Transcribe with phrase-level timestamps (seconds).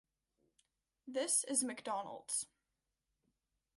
[1.07, 2.47] This is Mcdonald's.